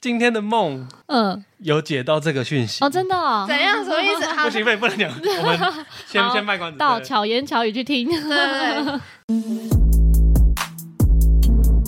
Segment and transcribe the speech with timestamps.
[0.00, 3.14] 今天的梦，嗯，有解到这个讯息哦，真的？
[3.14, 3.44] 哦？
[3.46, 3.84] 怎样？
[3.84, 4.26] 什么意思？
[4.42, 5.58] 不行，不能讲，我们
[6.06, 8.08] 先先卖关子，到巧言巧语去听。
[8.08, 8.98] 对对对。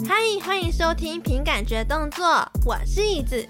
[0.06, 3.48] 嗨， 欢迎收听凭感觉动作，我是椅子。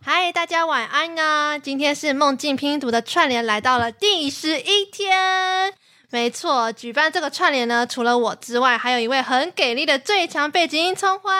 [0.00, 1.56] 嗨，大家晚安啊！
[1.56, 5.74] 今天是梦境拼图的串联来到了第十一天。
[6.10, 11.30] 没错，举办这个串联呢，除了我之外，还有一位很给力的最强背景音葱花。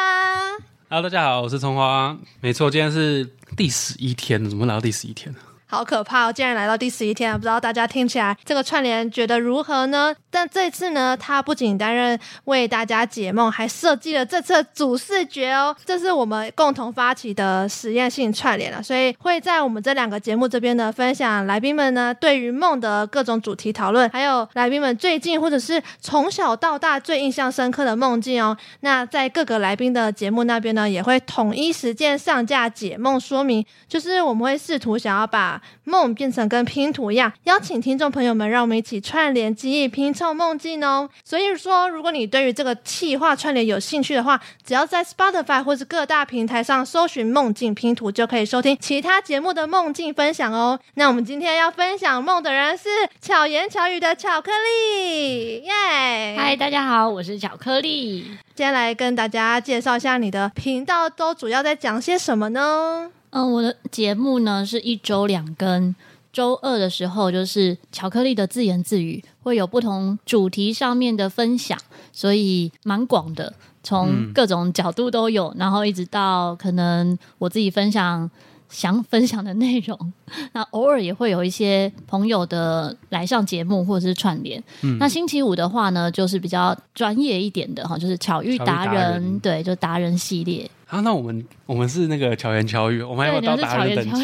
[0.91, 2.15] Hello，大家好，我是葱花。
[2.43, 5.41] 没错，今天是第十一天，怎么来到第十一天呢？
[5.71, 6.33] 好可怕哦！
[6.33, 10.15] 竟然来到第十一天，不知道大家听起来这个串联觉得如何呢？
[10.31, 15.75] 但这次呢，他不仅担任为大家解梦，还设计了这次主视觉哦。
[15.85, 28.57] 这是我们共同发起的实验性串联了，所以会在我们这两个节目这边呢，分享来宾们呢对于梦的各种主题讨论，还有来宾们最近或者是从小到大最印象深刻的梦境哦。
[28.81, 41.09] 那在各个来宾的节目那边呢，也会统一时间上架解梦说明，就是我们会试图想要把梦变成跟拼图一样，邀请听众朋友们，让我们一起串联记忆，拼凑梦境哦。
[41.25, 50.79] 所以说，如果你对于这个气化串联有兴趣的话，只要在 Spotify 或是各大平台上搜寻“梦境拼图”，就可以收听其他节目的梦境分享哦。
[50.95, 52.89] 那我们今天要分享梦的人是
[53.21, 56.37] 巧言巧语的巧克力，耶！
[56.37, 58.23] 嗨，大家好，我是巧克力。
[58.55, 63.11] 今天来跟大家介绍一下你的频道都主要在讲些什么呢？
[63.31, 65.95] 嗯，我的节目呢是一周两更，
[66.33, 71.79] 周二的时候就是巧克力的自言自语，会有不同主题上面的分享，
[72.13, 78.31] 所以蛮广的，从各种角度都有，然后一直到可能我自己分享
[78.69, 80.13] 想分享的内容，
[80.53, 84.63] 那偶尔也会有一些朋友的来上节目或者是串联。
[84.83, 90.71] 嗯、那星期五的话呢，就是比较专业一点的哈，就是巧遇达人，达人对，就达人系列。
[90.87, 94.23] 啊，那我们我们是那个巧言巧语，我们还有到达人等级？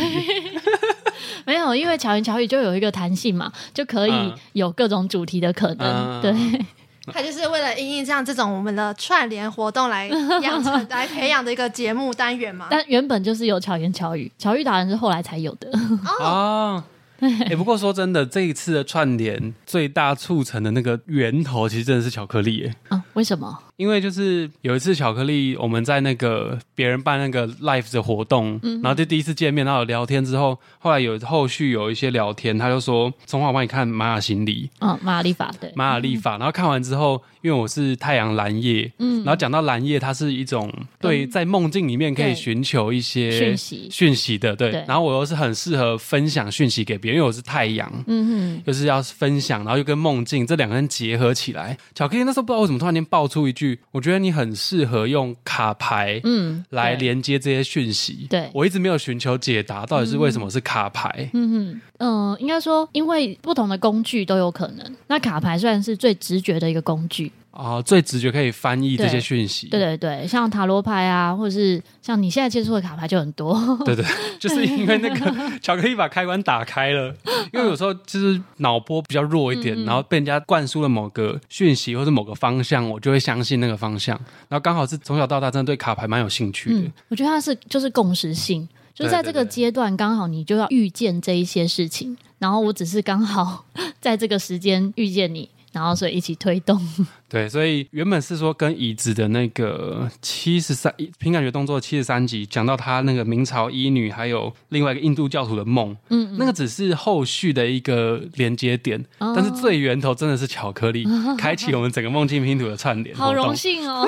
[1.47, 5.87] 没有，因为巧言巧语就有一个弹性嘛，就可以有各种主题的可能。
[5.87, 6.67] 嗯、对，
[7.13, 10.09] 它就是为了因应像这种我们的串联活动来
[10.43, 12.69] 养成、来培养的一个节目单元嘛。
[12.71, 15.71] 但原本就是有巧言巧语，巧遇达人是后来才有的。
[16.21, 16.25] 哦。
[16.25, 16.85] 哦
[17.21, 22.75] 哎、欸，不过说真的，这一次的串联最大促成的那个源头，其实真的是巧克力耶。
[22.89, 23.57] 啊，为什么？
[23.77, 36.39] 因为就是有一次巧克力，我们在那个别人办那个 live 的活动，嗯、然后就第一次见面，然后聊天之后，后来有后续有一些聊天，他就说：“从我帮你看玛雅行李。”嗯，玛雅历法对，玛雅历法。
[36.39, 44.71] 然后看完之后，因为我是太阳蓝叶，嗯，然后讲到蓝叶，它是一种对在梦境里面可以寻求一些讯息讯息的，对。
[44.71, 51.77] 对然后我又是很适合分享讯息给别人，因为我是太阳，嗯哼，就是要分享，然后又跟梦境这两个人结合起来。
[51.93, 53.64] 巧克力那时候不知道为什么突然间爆出一句。
[53.91, 58.27] 我觉得你很适合用卡牌，嗯，来连接这些讯息。
[58.29, 61.31] 对，我一直没有寻求解答，到底是为什么是卡牌？
[61.33, 64.97] 嗯哼，嗯、呃，应该说，因为不同的工具都有可能。
[65.07, 67.31] 那卡牌算是最直觉的一个工具。
[67.55, 69.69] 啊、哦，最直觉可以翻译这些讯息。
[69.69, 73.57] 对对对，像塔罗牌啊，或者是像你现在接触的卡牌就很多。
[73.85, 74.05] 对对，
[74.41, 75.33] 就是因为那个
[75.63, 77.15] 巧克力把开关打开了，
[77.53, 84.17] 因为有时候就是脑波比较弱一点，嗯、然后被人家灌输了某个讯息或者某个方向，我就会相信那个方向。
[84.49, 86.81] 然后刚好是从小到大真的对卡牌蛮有兴趣的。
[86.81, 93.65] 嗯、我觉得它是就是共识性，就是在这个阶段刚好你就要遇见这一些事情，然后我只是刚好
[94.03, 95.49] 在这个时间遇见你。
[95.75, 96.81] 然后所以一起推动，
[97.29, 113.17] 对，所以原本是说跟椅子的那个七十三凭感觉动作七十三集讲到他那个明朝医女，还有另外一个印度教徒的梦，嗯，嗯，那个只是后续的一个连接点，哦、但是最源头真的是巧克力，哦、 开启我们整个梦境拼图的串联。
[113.17, 114.07] 好荣幸哦，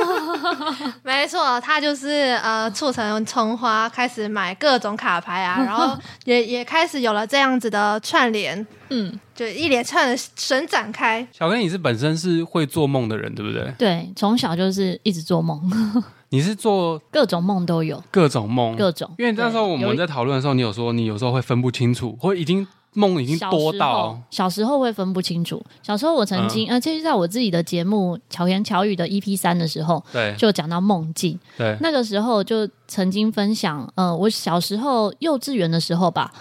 [1.03, 8.65] 没错，他就是呃促成葱花开始买各种卡牌啊，然后也也开始有了这样子的串联。
[8.91, 11.27] 嗯，就一连串的神展开。
[11.33, 13.73] 巧克力，你是本身是会做梦的人，对不对？
[13.79, 15.61] 对，从小就是一直做梦。
[16.31, 19.09] 你是做各种梦都有，各种梦，各种。
[19.19, 25.65] 因为那时候我们在讨论的时候，你有说你有时候会分不清楚，或已经梦已经多到小时候会分不清楚。
[25.85, 31.39] 小时候我曾经，呃，其实在我自己的节目《巧言巧语》的 EP 三的时候，对，就讲到梦境。
[31.57, 36.33] 对，那个时候就曾经分享，呃，我小时候幼稚园的时候吧。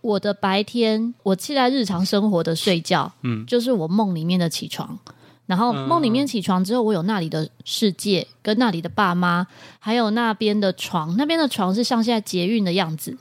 [0.00, 4.98] 我的白天，我期待日常生活的睡觉，嗯，就是我梦里面的起床，
[5.46, 9.46] 然后梦里面起床之后，我有那里的世界，跟那里的爸妈，
[9.78, 13.16] 还有那边的床，那边的床是像现在捷运的样子，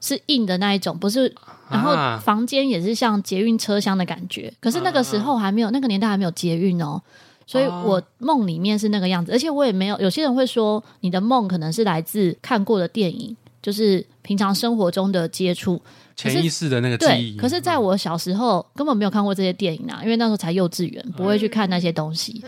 [0.00, 1.34] 是硬的那一种，不是，
[1.70, 1.94] 然后
[2.24, 7.00] 房间也是像捷运车厢的感觉，可是那个时候还没有，那个年代还没有捷运哦。
[7.44, 9.98] 所以我梦里面是那个样子，而且我也没有。
[9.98, 15.78] 有些人会说，你的梦可能是来自看过的电影，就是平常生活中的接触，
[16.16, 17.32] 潜意识的那个记忆。
[17.32, 22.42] 对，可是在我小时候根本没有看过这些电影啊，因为那时候才幼稚园，不会去看那些东西。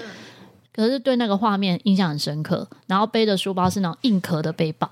[0.72, 4.90] 可是对那个画面印象很深刻，然后背的书包是那种硬壳的背包。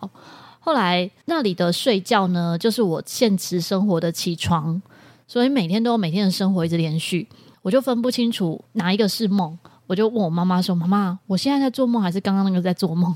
[0.61, 4.81] 后来那里的睡觉呢，就是我现实生活的起床，
[5.27, 7.27] 所以每天都有每天的生活一直连续，
[7.63, 9.59] 我就分不清楚哪一个是梦，
[9.89, 13.13] 我就问我妈妈说：“妈妈，我现在在做梦还是刚刚那个在做梦？”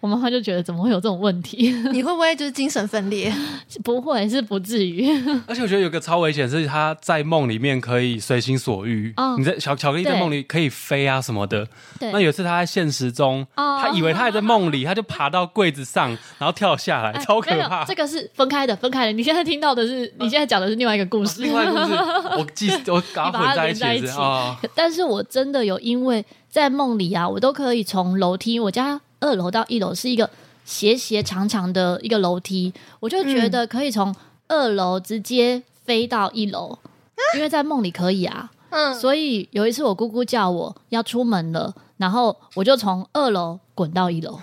[0.00, 1.72] 我妈妈就觉得怎么会有这种问题？
[1.92, 3.32] 你会不会就是精神分裂？
[3.84, 5.08] 不会，是不至于。
[5.46, 9.12] 而且我觉得有个超危险，是他在梦里面可以随心所欲。
[9.16, 11.66] 哦、你在巧巧克力在梦里可以飞啊什么的。
[11.98, 17.84] 对那有一次他在现实中，哦、他以为他还在梦里，他就爬到柜子上，然后跳下来，超可怕。
[17.84, 19.12] 这个是分开的，分开的。
[19.12, 21.42] 你现在听到的是，你现在讲的是另外一个故事。
[21.42, 21.94] 另外一个故事，
[22.38, 23.84] 我记我搞混在一起。
[23.96, 29.00] 一起哦、但是我真的有，因为在梦里啊，我都可以从楼梯，我家。
[29.20, 30.28] 二楼到一楼是一个
[30.64, 34.14] 斜斜长长的一个楼梯，我就觉得可以从
[34.48, 38.50] 二楼直接飞到一楼，嗯、因为在梦里可以啊。
[38.70, 44.38] 嗯，所以有一次我姑姑叫我要出门了，然后我就从二楼滚到一楼，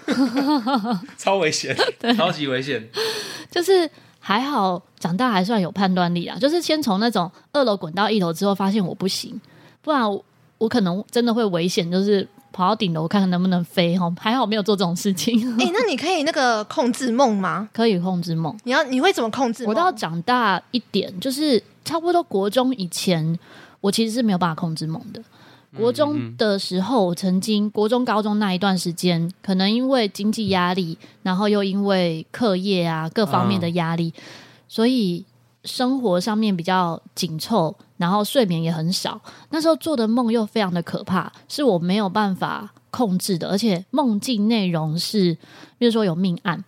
[1.18, 1.75] 超危险，
[2.18, 2.89] 超级危险。
[3.51, 3.88] 就是
[4.19, 9.39] 还好长大还算有判断力啊，就是先从那种二楼滚到一楼之后，发现我不行，
[9.83, 10.25] 不然我，
[10.57, 12.28] 我可能真的会危险，就是。
[12.56, 15.38] 跑到顶楼看看能不能飞哈，还好没有做这种事情。
[15.60, 17.68] 哎、欸，那你可以那个控制梦吗？
[17.74, 18.57] 可以控制梦。
[18.63, 19.66] 你要你会怎么控制？
[19.66, 23.38] 我到长大一点，就是差不多国中以前，
[23.81, 25.22] 我其实是没有办法控制梦的。
[25.78, 34.22] 国中的时候，我曾经国中、高中那一段时间，可能因为经济压力，然后又因为课业啊各方面的压力，嗯、
[34.69, 35.25] 所以。
[35.68, 39.19] 生活上面比较紧凑，然后睡眠也很少。
[39.50, 43.50] 那时候做的梦又非常的可怕，是我没有办法控制的。
[43.50, 45.38] 而且梦境内容是，
[45.77, 46.63] 比如说有命案，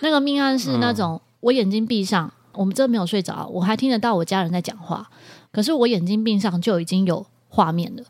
[0.00, 5.08] 那个命案是那种我眼睛闭上，我们真的没有睡着，我还听得到我家人在讲话，
[5.50, 8.02] 可是我眼睛闭上就已经有画面了。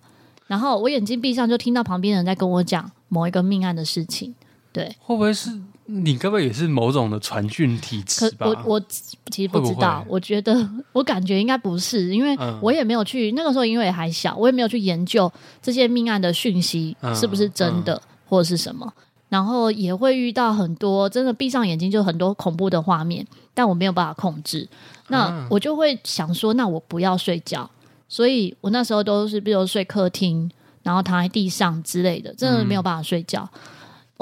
[0.47, 4.35] 然后我眼睛闭上就听到旁边人在跟我讲某一个命案的事情。
[4.73, 5.51] 对，会不会是？
[5.87, 8.47] 你该不会也是某种的传讯体质吧？
[8.47, 8.81] 我我
[9.27, 10.15] 其实不知道，会不会？
[10.15, 15.31] 我觉得 我感觉应该不是，因为我也没有去、嗯、那个时候，因为还小，我也没有去研究
[15.61, 18.91] 这些命案的讯息是不是真的、或者是什么。
[19.29, 24.67] 然后也会遇到很多真的闭上眼睛就很多恐怖的画面，但我没有办法控制。
[25.09, 27.69] 那我就会想说，那我不要睡觉。
[28.09, 30.51] 所以我那时候都是比如睡客厅，
[30.83, 33.49] 然后躺在地上之类的，真的没有办法睡觉。
[33.55, 33.61] 嗯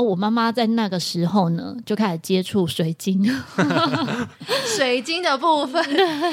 [0.00, 3.22] 哦，我妈妈在那个时候呢，就开始接触水晶，
[4.64, 5.84] 水晶的部分，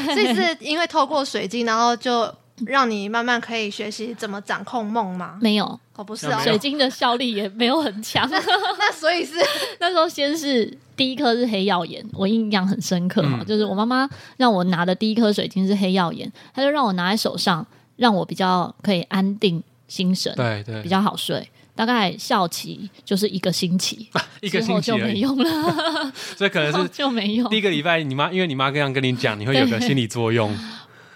[0.06, 2.34] 所以是因为透过水晶，然后就
[2.66, 5.38] 让你慢慢可以学习怎么掌控梦吗？
[5.42, 5.66] 没有，
[5.98, 8.26] 哦，不是哦，水晶的效力也没有很强。
[8.32, 9.34] 那所以是
[9.82, 10.66] 那时候先是
[10.96, 17.68] 第一颗是黑曜岩，我印象很深刻嘛，嗯、就是我妈妈让我拿的第一颗水晶是黑曜岩，她就让我拿在手上，
[17.98, 21.50] 让我比较可以安定心神，对对，比较好睡。
[21.78, 27.48] 大概效期就是一个星期，啊、一个星期就没用了， 所以可能是就没用。
[27.52, 30.52] 第一个礼拜，你妈因为你妈这样跟你讲，你会有个心理作用，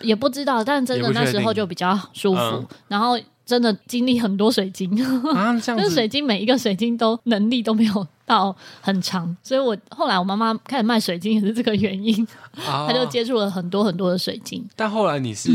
[0.02, 2.40] 也不知道，但真的那时候就比较舒服。
[2.40, 4.88] 嗯、然后真的经历很多水晶
[5.34, 14.64] 啊，这样子，水晶每一个水晶都能力都没有到很长，所以我后来我妈妈开始卖水晶也是这个原因，她、哦、就接触了很多很多的水晶。
[14.76, 15.50] 但后来你是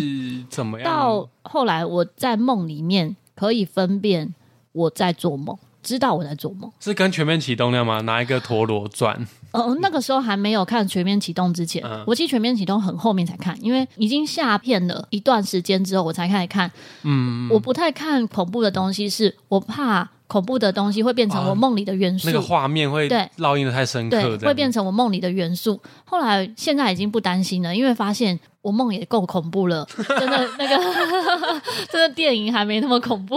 [0.51, 0.85] 怎么样？
[0.85, 4.35] 到后来我在梦里面可以分辨。
[4.77, 8.03] 我在做梦，知道我在做梦，是跟全面启动那样吗？
[8.03, 9.17] 拿一个陀螺转？
[9.53, 16.71] 哦、呃，那个时候还没有看全面启动之前，嗯、我其实全面启动很后面才看，因为已经下片了一段时间之后，我才开始看。
[17.05, 20.11] 嗯，我不太看恐怖的东西，是我怕。
[20.27, 23.29] 恐怖的东西会变成我梦里的元素，啊、那个画面会对。
[23.39, 25.81] 烙印的太深刻，对，会变成我梦里的元素。
[26.05, 29.87] 后来现在已经不担心了，因为发现我梦也够恐怖了，
[30.19, 30.77] 真的那个
[31.91, 33.37] 真的电影还没那么恐怖。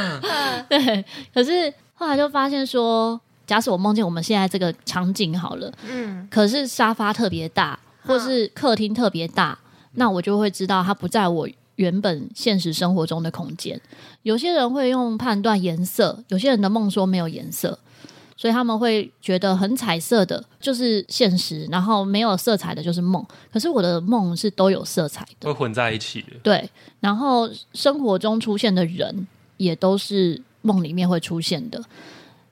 [0.68, 9.58] 对，可是后来就发现说，假使我梦见我们现在这个场景好了，嗯，可是沙发特别大，或是客厅特别大，
[9.94, 11.48] 那我就会知道它不在我。
[11.76, 13.80] 原本现实生活中的空间，
[14.22, 17.78] 有些人会用判断颜色，有些人的梦说没有颜色，
[18.36, 23.24] 所以他们会觉得很彩色的就是现实，然后没有色彩的就是梦。
[23.52, 26.28] 可是我的梦是都有色彩的，会混在一起的。
[26.42, 26.68] 对，
[27.00, 31.82] 然后生活中出现的人也都是梦里面会出现的。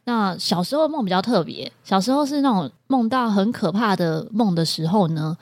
[0.05, 5.37] 那小时候梦比较特别，小时候是那种梦到很可怕的梦的时候呢，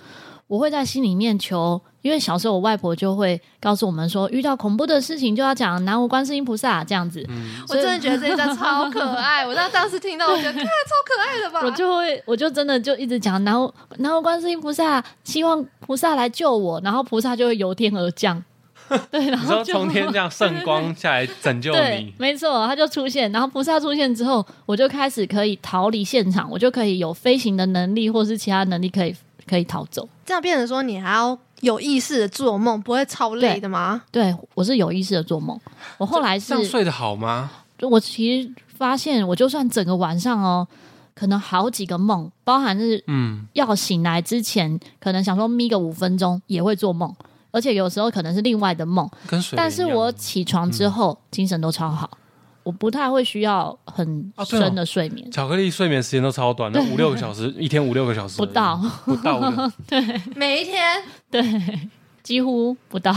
[0.48, 7.24] 我会在心里面求，因为小时候我外婆就会告诉我们说，遇到恐怖的事情就要讲南无观世音菩萨这样子。
[7.28, 9.44] 嗯，我真的觉得这一段超可爱。
[9.44, 10.68] 我当当时听到，我觉得看超
[11.04, 11.60] 可爱的吧。
[11.64, 18.42] 我就会，我就真的就一直讲南无南无观世音菩萨，希望菩萨来救我，然后菩萨就会由天而降。
[19.10, 29.12] 对，然后从天这样圣光下来拯救你， 没错，他就出现，然后菩萨出现之后，我就开始可以逃离现场，我就可以有飞行的能力，或是其他能力可以
[29.46, 30.08] 可以逃走。
[30.24, 34.02] 这样变成说，你还要有意识的做梦，不会超累的吗？
[34.10, 35.58] 对，对我是有意识的做梦。
[35.98, 37.50] 我后来是这样睡得好吗？
[37.82, 40.66] 我其实发现，我就算整个晚上哦，
[41.14, 47.14] 可能好几个梦，包含是嗯，要醒来之前，嗯、可能想说眯个五分钟，也会做梦。
[47.52, 49.08] 而且有时候可能是另外的梦，
[49.56, 52.10] 但是我起床之后、嗯、精神都超好，
[52.66, 55.24] 我不太会需要很深的睡眠。
[55.24, 59.40] 啊哦、巧克力睡眠时间都超短，那五六个小时， 一天五六个小时不到，不到
[59.86, 61.44] 对，每一天对，
[62.24, 63.14] 几乎不到。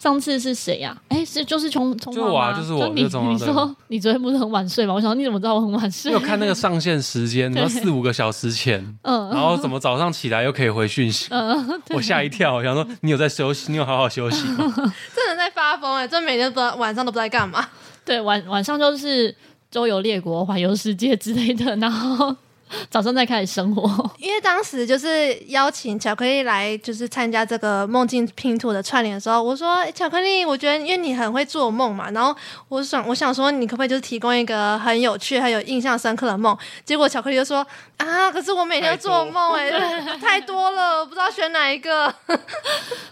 [0.00, 0.96] 上次是谁呀？
[1.08, 2.88] 哎，是就是从从就我啊，就是我。
[2.88, 4.94] 你你说你昨天不是很晚睡吗？
[4.94, 6.12] 我想说你怎么知道我很晚睡？
[6.12, 11.26] 有看那个上线时间， 然后四五个小时前，嗯，然后怎么早上起来又可以回讯息？
[11.30, 14.72] 嗯，我吓一跳，我想说你有在休息，你有好好休息吗？
[15.14, 16.06] 真的在发疯哎！
[16.06, 17.66] 这每天不知道晚上都不知道在干嘛？
[18.08, 19.36] 对，晚晚上就是
[19.70, 22.34] 周游列国、环游世界之类的，然后。
[22.90, 23.82] 早上再开始生活，
[24.18, 32.34] 因为当时就是邀请巧克力来，就是参加这个梦境拼图的串联的时候，我说、欸、巧克力，我觉得因为你很会做梦嘛，然后
[32.68, 36.56] 我想我想说，你可不可以就是提供一个很有趣、很有印象深刻的梦？
[36.84, 42.12] 结果巧克力就说啊，可是我每天都做梦哎、欸， 太多了，我不知道选哪一个，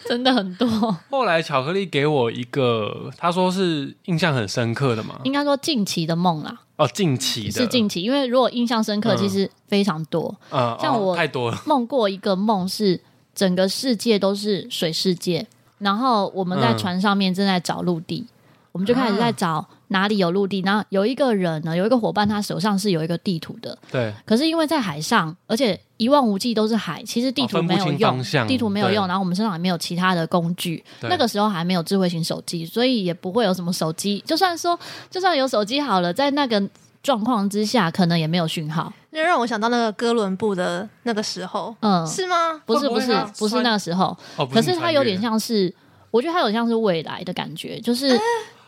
[0.08, 0.96] 真的很多。
[1.10, 6.58] 后来巧克力给我一个，他说是印象很深刻的嘛，应该说近期的梦啦。
[6.76, 10.34] 哦，近期的是近期，因为如果印象深刻，其实非常多。
[10.50, 11.62] 嗯，像我太多了。
[11.66, 13.00] 梦过一个梦是
[13.34, 15.46] 整个世界都是水世界，
[15.78, 18.26] 然后我们在船上面正在找陆地，
[18.72, 20.60] 我们就开始在找哪里有陆地。
[20.62, 23.76] 然后有一个人呢，有一个伙伴，他手上是有一个地图的。
[23.90, 24.12] 对。
[24.24, 29.06] 可是因为在海上，而且一望无际都是海，其实地图没有用，地图没有用。
[29.06, 34.22] 然后我们身上也没有其他的工具，那个时候还没有智慧型手机，所以也不会有什么手机。
[34.26, 34.78] 就算说，
[35.10, 36.62] 就算有手机好了，在那个。
[37.02, 42.60] 状况之下，可能也没有讯号，那让我想到那个哥伦布的那个时候，嗯，是吗？
[42.66, 44.06] 不是，不是，不是那个时候。
[44.34, 45.72] 哦、可是它有点像是，
[46.10, 48.18] 我觉得它有像是未来的感觉，就是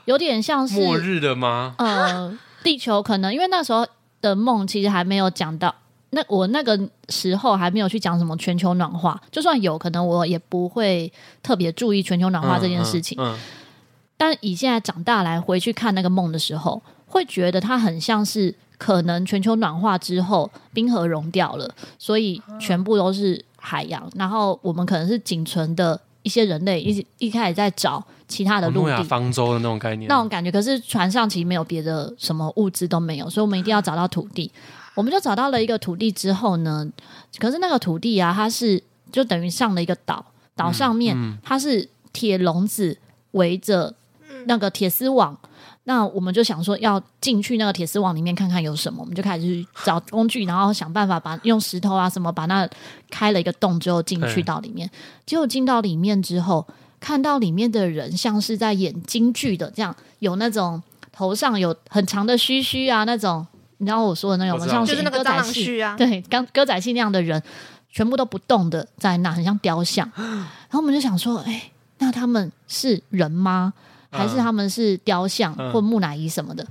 [0.09, 1.75] 有点像是末日的吗？
[1.77, 3.87] 呃， 地球可能因为那时候
[4.23, 5.75] 的梦其实还没有讲到，
[6.11, 11.13] 那我那个时候还没有去讲什么全球暖化，就算有可能我也不会
[11.43, 13.19] 特别注意全球暖化这件事情。
[13.21, 13.39] 嗯，嗯嗯，
[14.17, 16.83] 但以现在长大来回去看那个梦的时候。
[17.11, 21.67] 会觉得它很像是可能全球暖化之后冰河融掉了，
[21.99, 24.07] 所以全部都是海洋。
[24.15, 25.99] 然后我们可能是仅存的
[26.29, 30.53] 一些人类，一一开始在找其他的陆地，方舟的那种概念，那种感觉。
[30.53, 34.53] 可是船上其实没有别的什么物资都没有，所以我们一定要找到土地。
[34.95, 36.87] 我们就找到了一个土地之后呢，
[37.39, 40.23] 可是那个土地啊，它是就等于上了一个岛，
[40.55, 42.99] 岛上面它是铁笼子
[43.31, 43.95] 围着
[44.45, 45.35] 那个铁丝网。
[45.89, 52.69] 那我们就想说要进去那个铁丝网里面看看有什么，我们就开始去找工具，然后想办法把用石头啊什么把那
[53.09, 54.89] 开了一个洞之后进去到里面。
[55.25, 56.67] 结果进到里面之后，
[57.01, 63.47] 看到里面的人像是在演京剧的，这样有那种头上有很长的须须啊，那种
[63.79, 67.43] 你知道我说的那种，像是歌仔戏啊，对，刚歌仔戏那样的人，
[67.91, 70.07] 全部都不动的在那，很像雕像。
[70.15, 73.73] 然后我们就想说，哎，那他们是人吗？
[74.11, 76.69] 还是他们是雕像或木乃伊什么的，嗯、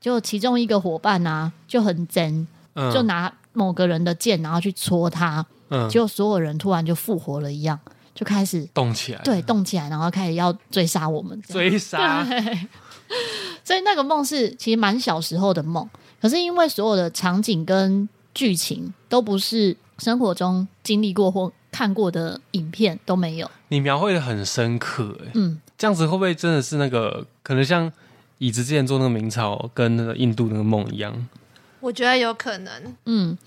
[0.00, 7.78] 就其中一个伙伴啊就很真，嗯、就拿某个人的剑，然后去戳他，嗯、结果所有人突然就复活了一样，
[8.14, 12.26] 就开始动起来，对，动起来，然后开始要追杀我们，追杀。
[13.64, 15.88] 所以那个梦是其实蛮小时候的梦，
[16.20, 25.60] 可是因为所有的场景跟剧情都不是生活中经历过或看过的影片都没有，你描绘的很深刻，欸，嗯。
[25.76, 27.92] 这样子会不会真的是那个可能像
[28.38, 31.28] 椅子之前做那个明朝跟那个印度那个梦一样？
[31.78, 33.38] 我觉得有可能，嗯，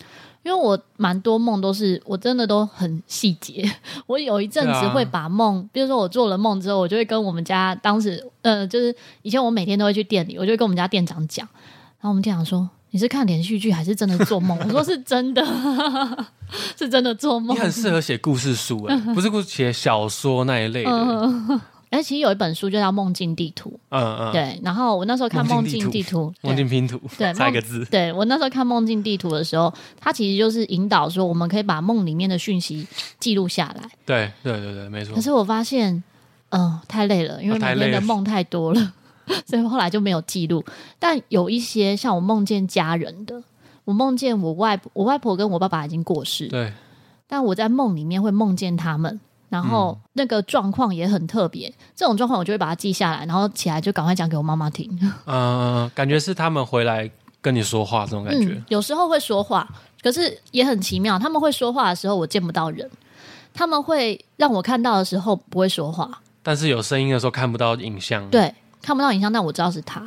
[0.43, 3.69] 因为我蛮多梦都是我真的都很细节。
[4.07, 11.45] 我有一阵子会把梦，啊、比如说我做了梦之后，我就会跟我们家当时，呃，就是以前我每天都会去店里，我就会跟我们家店长讲，
[11.99, 15.43] 然后我们店长说：“你是看连续剧还是真的做梦？”我说：“是真的，
[16.77, 21.61] 是真的做梦。”你很适合写故事书，哎，不是写小说那一类的。
[21.89, 23.69] 哎，其实有一本书就叫《梦境地图》。
[23.89, 24.31] 嗯嗯。
[24.31, 27.83] 对，然后我那时候看《梦境地图》，梦境拼图，对， 三个字。
[27.91, 32.87] 对，我那时候看《梦境地图》的时候，它其实就是引导说，我们可以把梦里面的讯息
[33.19, 33.89] 记录下来。
[34.05, 35.13] 对对对对，没错。
[35.13, 36.01] 可是我发现，
[36.51, 38.93] 嗯，太累了，因为每天的梦太多了，
[39.45, 40.63] 所以后来就没有记录。
[40.99, 43.41] 但有一些像我梦见家人的，
[43.85, 46.71] 我梦见我外我外婆跟我爸爸已经过世，对。
[47.27, 51.69] 但我在梦里面会梦见他们，然后那个状况也很特别。
[51.69, 54.89] 嗯、这种状况我就会把它记下来，然后起来就赶快讲给我妈妈听。
[55.25, 57.09] 嗯、呃，感觉是他们回来
[57.41, 58.65] 跟你说话这种感觉、嗯。
[58.67, 59.65] 有时候会说话，
[60.01, 61.17] 可是也很奇妙。
[61.17, 62.85] 他们会说话的时候，我见不到人；
[63.53, 66.21] 他们会让我看到的时候，不会说话。
[66.43, 68.29] 但是有声音的时候看不到影像。
[68.29, 70.01] 对，看不到影像，但我知道是他。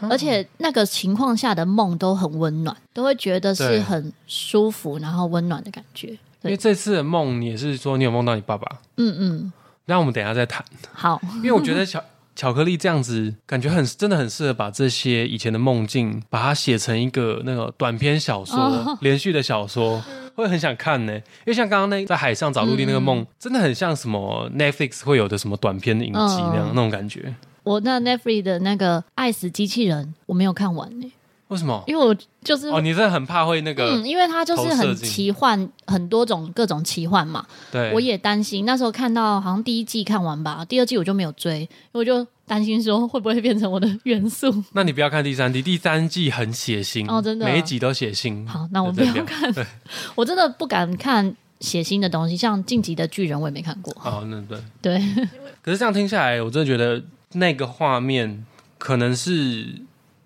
[0.00, 6.08] 嗯、而且那个情况下的梦都很温暖，都会觉得是很舒服，然后温暖的感觉。
[6.42, 8.80] 因为这次的梦，你也是说你有梦到你爸爸。
[8.96, 9.52] 嗯嗯，
[9.84, 10.64] 那我们等一下再谈。
[10.92, 12.02] 好，因为我觉得巧
[12.34, 20.02] 巧克力这样子，感觉很真的很适合把这些以前的梦境，把它写成一个那个短篇小说，哦、连续的小说，
[20.34, 21.12] 会很想看呢。
[21.12, 27.32] 因为像刚刚那在海上找陆地那个梦，嗯、真的很像什么 Netflix 会有的什么短篇的影集那样、哦、那种感觉。
[27.62, 31.12] 我那 Netflix 的那个爱死机器人，我没有看完呢。
[31.48, 31.84] 为什么？
[31.86, 37.44] 因为我就是哦，你真的很怕会那个，嗯，因为它就是很奇幻，很多种各种奇幻嘛。
[37.70, 38.64] 对，我也担心。
[38.64, 44.64] 那时候看到好像第一季看完吧，第二季我就没有追，我就担心说会不会变成我的元素。
[44.72, 48.46] 那你不要看第三季，第三季很血腥哦，真的，每一集都血腥。
[48.48, 49.52] 好，那我不要看。
[50.16, 53.94] 我真的不敢看血腥的东西，像《进击的巨人》我也没看过。
[54.02, 55.28] 哦，那对对。
[55.60, 57.00] 可是这样听下来，我真的觉得
[57.34, 58.46] 那个画面
[58.78, 59.82] 可能是。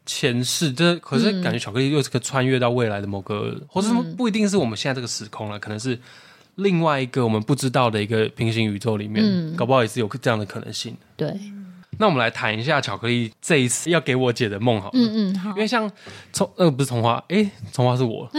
[0.09, 5.99] 前世，这可是感觉巧克力又是个穿越到未来的某个，嗯、或者说不一定是我们现在这个时空了，可能是
[6.55, 10.97] 另外一个我们不知道的一个平行宇宙里面，嗯、搞不好也是有这样的可能性。
[11.17, 11.37] 对，
[11.99, 15.91] 那我们来谈一下巧克力这一次要给我姐的梦，好了，嗯嗯，好，因为像
[16.33, 18.31] 从呃不是从花，哎，从花是我，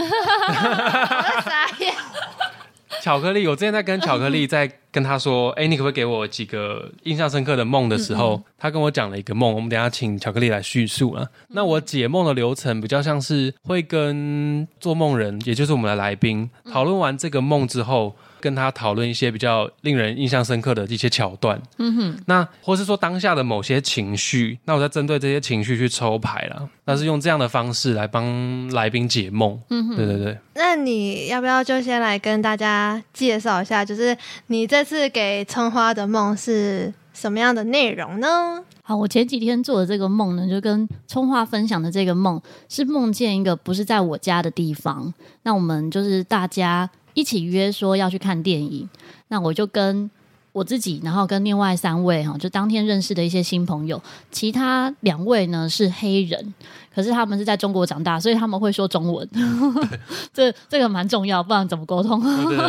[3.02, 7.88] 巧克力，我之前在跟巧克力在跟他说，哎，你可不可以给我几个印象深刻的梦？
[7.88, 8.44] 的时候，嗯嗯。
[8.58, 11.22] 他跟我讲了一个梦，我们等下请巧克力来叙述了。
[11.22, 18.14] 嗯、那我解梦的流程比较像是会跟做梦人，也就是我们的来宾讨论完这个梦之后。
[18.40, 30.38] 跟他讨论一些比较令人印象深刻的一些桥段，嗯哼，那或是说当下的某些情绪，那我在针对这些情绪去抽牌了，那是用这样的方式来帮来宾解梦，嗯哼，对对对。
[30.54, 38.62] 那你要不要就先来跟大家介绍一下，就是你这这次给葱花的梦是什么样的内容呢？
[38.84, 45.12] 好，我前几天做的这个梦呢，就跟葱花分享的这个梦是梦见一个不是在我家的地方，
[45.42, 46.88] 那我们就是大家。
[47.14, 48.88] 一起约说要去看电影，
[49.26, 50.08] 那我就跟
[50.52, 56.54] 我自己，然后跟另外三位哈，就当天认识的一些新朋友，其他两位呢是黑人，
[56.94, 59.28] 可是他们是在中国长大，所以他们会说中文，
[60.32, 62.20] 这这个蛮重要，不然怎么沟通？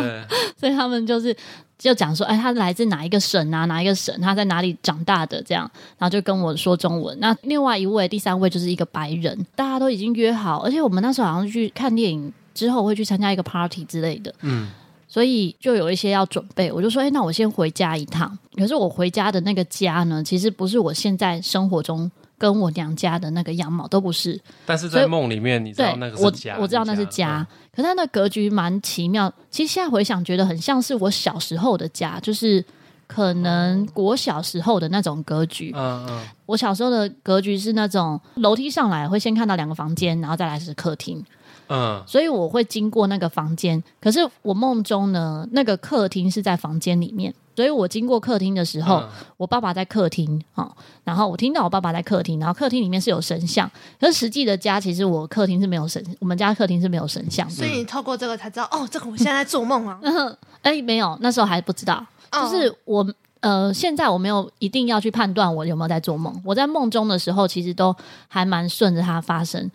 [0.56, 1.34] 所以他们就是
[1.78, 3.64] 就讲说，哎，他来自哪一个省啊？
[3.64, 4.14] 哪一个省？
[4.20, 5.42] 他在哪里长大的？
[5.42, 7.18] 这样，然后就跟我说中文。
[7.20, 12.32] 那另外一位，第三位就是一个白人，大家都已经约好，而且我们那时候好像去看电影。
[12.52, 14.68] 之后会去参加一个 party 之类的，嗯，
[15.12, 16.70] 所以就有一些要准备。
[16.70, 18.38] 我就说，哎，那我先回家一趟。
[18.56, 24.40] 可是我回家的那个家呢，其实不是我现在生活中跟我娘家的那个样貌，都不是。
[24.64, 27.44] 但是在梦里面，你知道那个是家，我我知道那是家。
[27.74, 29.32] 可是它的格局蛮奇妙。
[29.50, 32.64] 其实现在回想，觉得很像是我小时候的家，就是
[33.08, 35.72] 可能我小时候的那种格局。
[35.74, 36.28] 嗯嗯。
[36.46, 41.24] 我小时候的格局是那种楼梯上来会先看到两个房间，然后再来是客厅。
[41.70, 50.68] 嗯，所以我会经过那个房间，可是我梦中呢，那个客厅是在房间里面，所以我经过客厅的时候，嗯、我爸爸在客厅啊，
[51.04, 60.00] 然后我听到我爸爸在客厅，然后客厅里面是有神像，可是实际的家其实我客厅是没有神，我们家客厅是没有神像的，所以你透过这个才知道，哦，这个我现在在做梦啊，
[60.62, 63.06] 哎、欸，没有，那时候还不知道，就是我
[63.40, 67.94] 呃，现在我没有一定要去判断我有没有在做梦，我在梦中的时候其实都
[68.28, 69.70] 还蛮顺着它发生。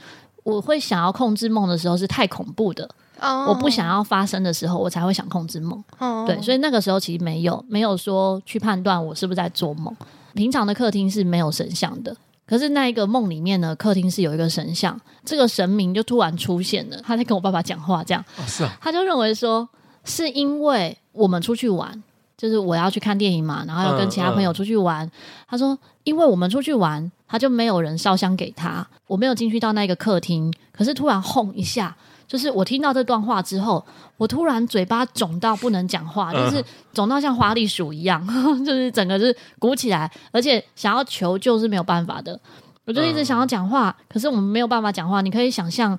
[0.45, 2.87] 我会想要控制梦的时候是太恐怖的
[3.19, 3.49] ，oh.
[3.49, 5.83] 我不想要发生的时候，我才会想控制梦。
[5.97, 6.27] Oh.
[6.27, 9.91] 对，所以那个时候其实没有没有说去判断我是不是在做梦。
[10.35, 19.67] 平常的客厅是没有神像的，可是那一个梦里面呢，客厅是有一个神像，这个神明就突然出现了，他在跟我爸爸讲话，这样，oh, 是啊，他就认为说
[20.03, 22.03] 是因为我们出去玩。
[22.37, 25.05] 就是我要去看电影嘛，然后要跟其他朋友出去玩。
[25.05, 25.11] 嗯嗯、
[25.47, 28.85] 他说，因为我们出去玩，他就没有人烧香给他。
[29.07, 31.95] 我没有进去到那个客厅，可是突然轰一下，
[32.27, 33.83] 就是我听到这段话之后，
[34.17, 38.25] 我突然嘴巴肿到不能讲话，就是肿到像花栗鼠一样，
[38.65, 42.39] 就是整个就是鼓起来，而且想要求救是没有办法的。
[42.85, 45.21] 我就一直想要讲话，可是我们没有办法讲话。
[45.21, 45.97] 你可以想象，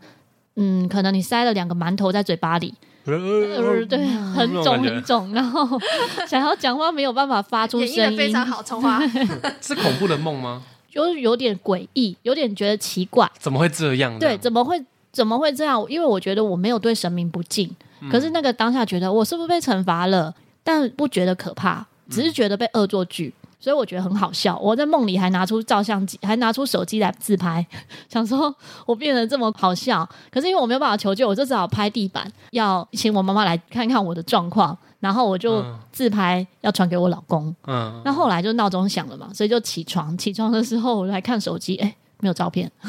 [0.55, 2.73] 嗯，可能你塞了两个馒头在嘴巴里，
[3.07, 3.99] 呃、对，
[4.35, 5.79] 很肿很肿，然后
[6.27, 9.01] 想要讲话没有办法发出声音，非常好，葱花
[9.63, 10.63] 是恐怖的梦吗？
[10.91, 14.19] 就是有点诡异，有点觉得奇怪，怎么会这样？
[14.19, 15.85] 对，怎么会怎么会这样？
[15.89, 20.35] 因为我觉得我没有对神明不敬，嗯、可是那个当下觉得我是不是被惩罚了？
[20.65, 23.33] 但不觉得可怕，只是觉得被恶作剧。
[23.41, 27.67] 嗯所以我觉得很好笑，我在梦里还拿出照相机，还拿出手机来自拍，
[28.09, 28.55] 想说
[28.87, 30.09] 我变得这么好笑。
[30.31, 34.79] 可是因为我没有办法求救，我就只好拍地板，要请我妈妈来看看我的状况。
[35.01, 37.53] 然后我就自拍，要传给我老公。
[37.67, 40.17] 嗯，那后来就闹钟响了嘛，所以就起床。
[40.17, 42.71] 起床的时候我来看手机，哎，没有照片，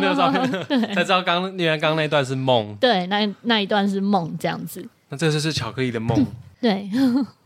[0.00, 0.50] 没有照片，
[0.94, 2.74] 才知道刚原来刚刚那段是梦。
[2.80, 4.82] 对，那那一段是梦，这样子。
[5.10, 6.26] 那这就是巧克力的梦。
[6.62, 6.90] 对，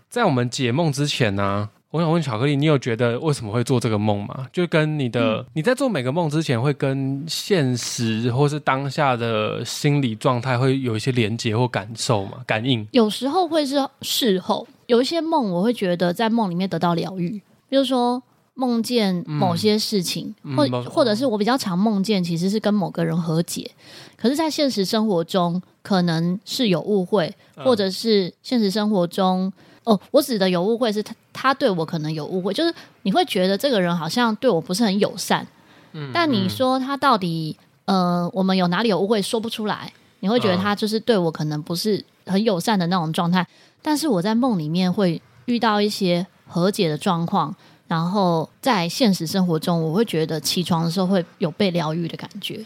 [0.08, 1.70] 在我们解梦之前呢、啊。
[1.90, 4.46] 我想问巧克力，你有觉得为什么会做这个梦吗？
[4.52, 12.42] 就跟你的、嗯、你在做每个梦之前，会跟现实或是当下的心理状态会有一些连接或感受吗？
[12.46, 12.86] 感应？
[12.90, 18.22] 有时候会是事后，有一些梦我会觉得在梦里面得到疗愈，比如说
[18.52, 23.70] 梦见某些事情，嗯、或、嗯、或者是我比较常梦见其实是跟某个人和解，
[24.14, 29.50] 可是，在现实生活中可能是有误会，或者是现实生活中。
[29.88, 32.74] 哦，我指的有误会是他，他对我可能有误会，就是
[33.04, 35.46] 你会觉得这个人好像对我不是很友善，
[35.92, 43.46] 嗯，但你说他到底，呃，我们有哪里有误会说不出来，你会觉得他就是对我可能不是很友善的那种状态，
[43.80, 52.62] 但是我在梦里面会遇到一些和解的状况，然后在现实生活中，我会觉得起床的时候会有被疗愈的感觉。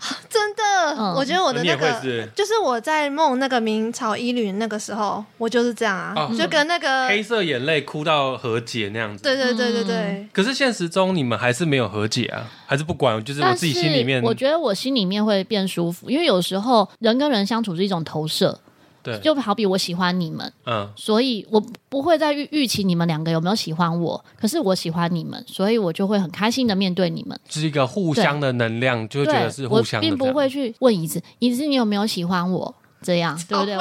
[0.28, 0.62] 真的，
[0.98, 9.22] 嗯、我觉得我的那个是就是我在梦那个明朝衣履那个时候，我就是这样啊，哦、就跟那个黑色眼泪哭到和解那样子。
[9.22, 9.96] 对对对对对。
[9.96, 13.22] 嗯、可是现实中你们还是没有和解啊，还是不管？
[13.24, 18.58] 就是我自己心里面，我觉得我心里面会变舒服，因为有时候人跟人相处是一种投射。
[19.02, 30.06] 对，就好比我喜欢你们，嗯，所以我不会再预预期你们两个有没有喜欢我，可是我喜欢你们，所以我就会很开心的面对你们，是一个互相的能量，就觉得是互相的。
[30.06, 32.74] 我并不会去问椅子，椅子你有没有喜欢我？
[33.02, 33.76] 这样 对不对？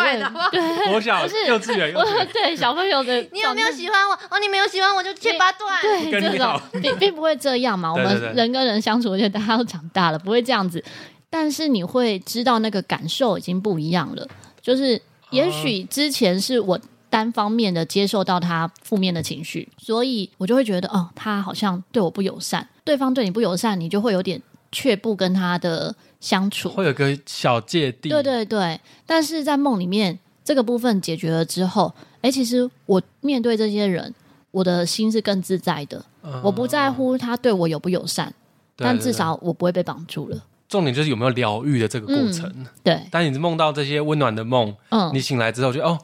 [0.50, 1.94] 对， 我小是幼稚园，
[2.32, 4.14] 对小朋友的， 你有没有喜欢我？
[4.30, 7.92] 哦，你没有喜欢我就切八段，对，这种并并不会这样嘛。
[7.92, 10.82] 我们人跟人相处，而且大家都长大了，不会这样子。
[11.30, 14.26] 但是你会知道那个感受已经不一样了，
[14.62, 15.02] 就是。
[15.32, 22.68] 也许之前是我单方面的接受到他负面的情绪，所以我就会觉得，哦，他好像对我不友善。
[22.84, 28.10] 对方对你不友善，你就会有点却步跟他的相处，会有个小芥蒂。
[28.10, 34.13] 对对对，但是在梦里面这个部分解决了之后，哎，其实我面对这些人，
[34.52, 36.04] 我的心是更自在的。
[36.22, 38.34] 嗯、我不在乎他对我有不友善，
[38.76, 40.44] 但至少我不会被绑住了。
[40.70, 42.48] 重点就是有没有疗愈的这个过程。
[42.56, 45.98] 嗯、对，当你梦到这些温暖的梦，嗯，你醒来之后就哦，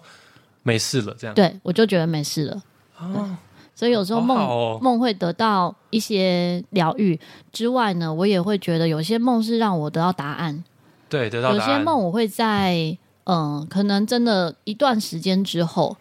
[0.63, 1.35] 没事了，这样。
[1.35, 2.63] 对，我就觉得没事了。
[2.97, 3.37] 哦，
[3.75, 4.35] 所以有时候梦
[4.81, 7.19] 梦、哦、会得到一些疗愈
[7.53, 10.63] 之外呢，我也会觉得有些梦是让我得到答案。
[11.07, 11.69] 对，得到答案。
[11.73, 15.95] 有些梦我会在嗯，可能真的一段时间之后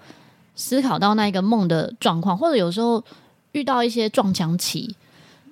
[0.57, 3.05] 思考到那个梦的状况，或者有时候
[3.53, 4.97] 遇到一些撞墙期，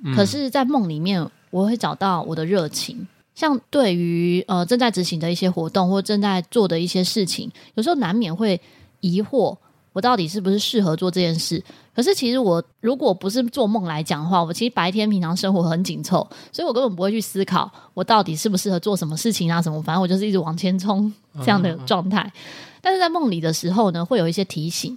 [0.03, 1.31] 嗯、可是，在梦里面。
[1.53, 8.59] 我会找到我的热情，像对于呃正在执行的一些活动或正在做的一些事情，有时候难免会
[9.01, 9.55] 疑惑，
[9.93, 11.63] 我到底是不是适合做这件事？
[11.95, 22.33] 可是其实我如果不是做梦来讲的话，我其实白天平常生活很紧凑，所以我根本不会去思考我到底适不适合做什么事情啊什么，反正我就是一直往前冲这样的状态。
[22.81, 24.97] 但是在梦里的时候呢，会有一些提醒，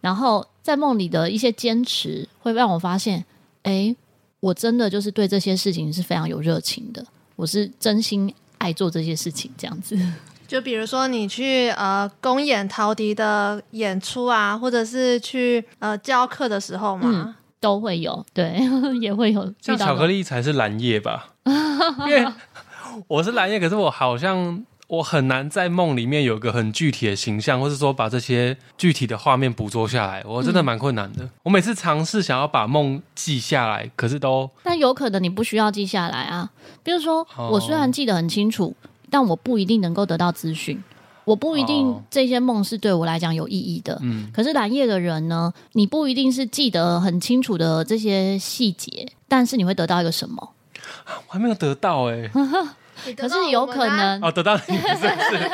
[0.00, 3.24] 然后在梦里的一些坚持，会让我发现，
[3.62, 3.94] 诶。
[4.42, 7.04] 我真的就是对这些事情是非常有热情的，
[7.36, 9.96] 我是真心爱做这些事情，这样子。
[10.48, 18.60] 就比如说你去呃公演陶笛的演出啊，或者是去呃教课的时候嘛、嗯，都会有，对，
[19.00, 19.54] 也会有。
[19.60, 21.34] 像巧克力才是蓝夜吧？
[22.06, 22.26] 因为
[23.06, 24.64] 我是蓝夜，可是我好像。
[24.92, 31.24] 我很难在梦里面有个很具体的形象，或是说把这些具体的画面捕捉下来，我真的蛮困难的。
[31.24, 34.50] 嗯、我每次尝试想要把梦记下来，可是都……
[34.62, 36.50] 但有可能你不需要记下来啊。
[36.82, 40.84] 比如说，我虽然记得很清楚，哦、但我不一定能够得到资讯，
[41.24, 43.98] 我不一定这些梦是对我来讲有意义的。
[44.02, 50.50] 嗯，可是蓝夜的人呢，你不一定是记得很清楚的这些细节，但是你会得到一个什么？
[51.28, 52.30] 我还没有得到哎、欸。
[53.16, 55.50] 可是有可能哦，得到你是不是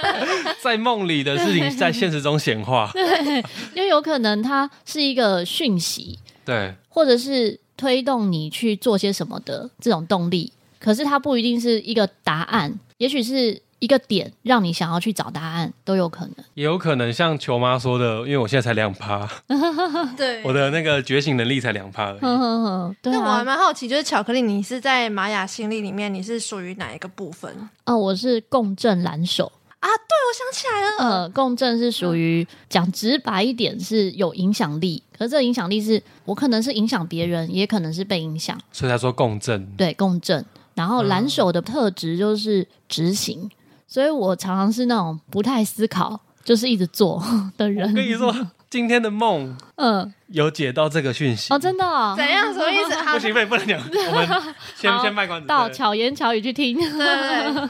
[0.62, 2.90] 在梦里的事情在现实中显化？
[2.92, 3.42] 对，
[3.74, 10.52] 因为有可能它是一个讯息，对，或者是推动你去做些什么的这种动力。
[10.78, 13.60] 可是它不一定是一个答案，也许是。
[13.80, 19.28] 一个点让你想要去找答案都有可能，也有可能像球妈说的，因为我现在才两趴，
[20.16, 22.20] 对，我的那个觉醒能力才两趴而已。
[23.02, 27.68] 对啊，我还蛮好奇，就是巧克力，你是在玛雅心力里面，你是属于哪一个部分？
[27.84, 29.52] 哦，我是共振蓝手。
[29.80, 29.94] 啊，对，
[30.26, 40.44] 我想起来了，呃，共振是属于讲直白一点是有影响力，可是这个影响力是我可能是影响别人，也可能是被影响，所以他说共振，对，共振。
[40.74, 43.48] 然后蓝手的特质就是执行。
[43.88, 47.20] 所以我常常是那种不太思考，就是一直做
[47.56, 47.88] 的人。
[47.88, 48.32] 我跟你说，
[48.68, 51.84] 今天的梦，嗯，有解到这个讯息哦，真的？
[51.84, 52.14] 哦？
[52.16, 52.52] 怎样？
[52.52, 52.96] 什么意思？
[53.12, 53.80] 不行，不能不能讲。
[53.80, 54.28] 我们
[54.76, 56.76] 先先卖关子，到巧言巧语去听。
[56.76, 57.68] 对对对。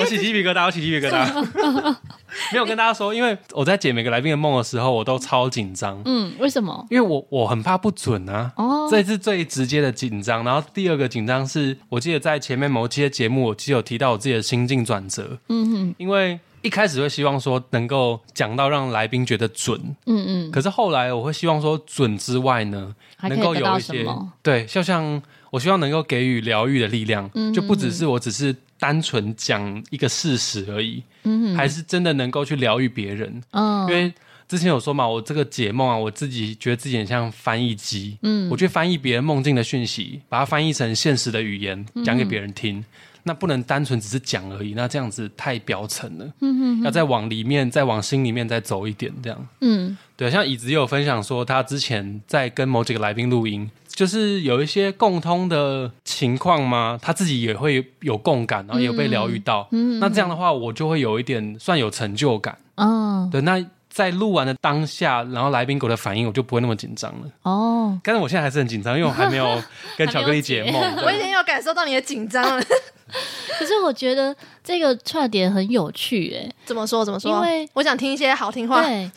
[0.00, 1.96] 我起鸡皮疙瘩，我起鸡皮疙瘩。
[2.52, 6.00] 没有跟大家说，因为我在解每个来宾的梦的时候，我都超紧张。
[6.04, 6.86] 嗯，为什么？
[6.90, 8.52] 因为我我很怕不准啊。
[8.56, 10.44] 哦，这是最直接的紧张。
[10.44, 15.38] 然后第二个紧张是，我记得在前面某期的节目，我其实有提到我自己的心境转折。
[15.48, 19.80] 嗯哼，因为一开始会希望说能够讲到让来宾觉得准。
[20.06, 20.50] 嗯嗯。
[20.50, 24.06] 可是后来我会希望说准之外呢，能够有一些
[24.42, 28.54] 对，就像我希望能够给予疗愈的力量，就不只是我只是。
[28.80, 33.42] 单纯讲一个事实而已，嗯哼，还是真的能够去疗愈别人。
[33.50, 34.10] 嗯，因为
[34.48, 42.78] 之前有说嘛，我这个解梦啊，我自己觉得自己很像翻译机，嗯，我去翻译别人梦境的讯息，把它翻译成现实的语言，讲给别人听。
[42.78, 42.84] 嗯、
[43.22, 46.24] 那不能单纯只是讲而已，那这样子太表层了。
[46.40, 49.48] 嗯嗯，要再往里面，再往心里面再走一点，这样。
[49.60, 53.70] 嗯，对，像椅子也有分享说，他之前在跟某几个来宾录音。
[53.88, 56.98] 就是有一些共通的情况吗？
[57.02, 59.68] 他自己也会有共感，然后也有被疗愈到。
[59.72, 62.56] 嗯，那这样的话，我就会有一点算有成就感。
[62.76, 67.30] 哦，对，那在录完的当下，然后来宾狗的反应，我就不会那么紧张了。
[67.42, 69.62] 哦，但是我现在还是很紧张，因为我还没有
[69.98, 70.80] 跟巧克力解梦。
[71.04, 72.64] 我已经有感受到你的紧张了。
[73.58, 77.04] 可是我觉得这个串点很有趣，哎，怎么说？
[77.04, 77.30] 怎么说？
[77.30, 78.82] 因为我想听一些好听话。
[78.82, 79.10] 对，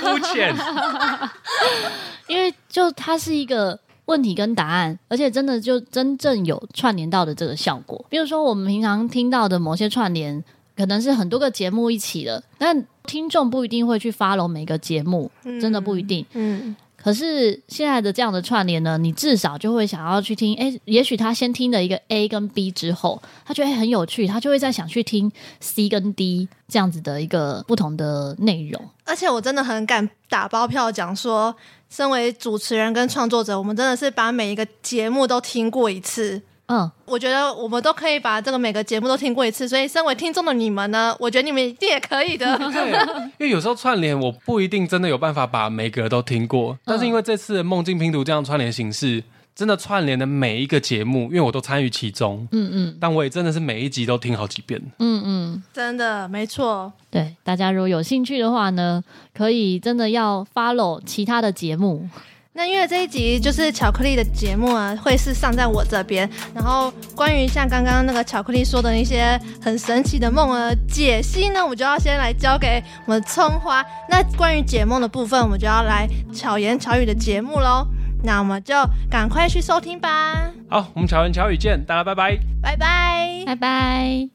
[0.00, 0.54] 肤浅。
[2.28, 8.04] 因为就它是一个问题跟答案，而且真的就真正有串联到的这个效果。
[8.08, 10.42] 比如说我们平常听到的某些串联，
[10.76, 15.30] 可能是很多个节目一起的，但听众不一定会去 follow 每个节目，
[15.60, 16.24] 真的不一定。
[16.32, 16.74] 嗯。
[17.04, 28.82] 可是现在的这样的串联呢，你至少就会想要去听，哎，也许他先听了一个 A 跟 B 之后，他觉得很有趣，他就会再想去听 C 跟 D 这样子的一个不同的内容。
[29.04, 31.54] 而且我真的很敢打包票讲说，
[31.90, 36.40] 身为主持人跟创作者，我们真的是把每一个节目都听过一次。
[36.66, 42.56] 嗯，我觉得我们都可以把这个每个节目都听过一次，所以身为听众的你们呢，我觉得你们一定也可以的。
[42.72, 42.90] 对，
[43.38, 49.22] 因为有时候串联我不一定真的有办法把每个都听过，但是因为这次的梦境拼图这样串联形式，
[49.54, 56.90] 真的串联的每一个节目，因为我都参与其中，嗯嗯，但我也真的是每一集都听好几遍，嗯嗯，真的没错。
[57.10, 62.08] 对，大家如果有兴趣的话呢，可以真的要 follow 其他的节目。
[62.56, 66.28] 那因为这一集就是巧克力的节目啊，会是上在我这边。
[66.54, 73.84] 然后关于像刚刚那个巧克力说的一些很神奇的梦的解析呢，我就要先来交给我们葱花。
[74.08, 77.84] 那关于解梦的部分，我们就要来巧言巧语的节目喽。
[78.22, 78.74] 那我们就
[79.10, 80.50] 赶快去收听吧。
[80.70, 84.28] 好，我们巧言巧语见，大家拜拜，拜拜，拜拜。